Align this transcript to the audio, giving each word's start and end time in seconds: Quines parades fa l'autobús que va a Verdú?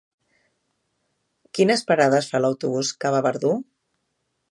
Quines 1.59 1.85
parades 1.91 2.33
fa 2.33 2.43
l'autobús 2.45 2.93
que 3.05 3.13
va 3.17 3.25
a 3.25 3.31
Verdú? 3.31 3.57